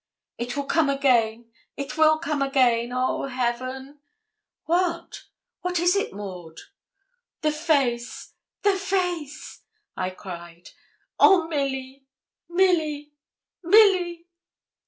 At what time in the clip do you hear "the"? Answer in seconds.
7.41-7.51, 8.63-8.75